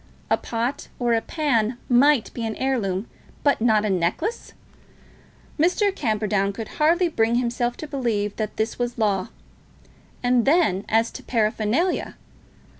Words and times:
A 0.31 0.37
pot 0.37 0.87
or 0.97 1.13
a 1.13 1.21
pan 1.21 1.77
might 1.87 2.33
be 2.33 2.43
an 2.43 2.55
heirloom, 2.55 3.07
but 3.43 3.61
not 3.61 3.85
a 3.85 3.89
necklace! 3.91 4.53
Mr. 5.59 5.95
Camperdown 5.95 6.53
could 6.53 6.69
hardly 6.81 7.07
bring 7.07 7.35
himself 7.35 7.77
to 7.77 7.87
believe 7.87 8.35
that 8.37 8.57
this 8.57 8.79
was 8.79 8.97
law. 8.97 9.27
And 10.23 10.45
then 10.45 10.85
as 10.89 11.11
to 11.11 11.21
paraphernalia! 11.21 12.15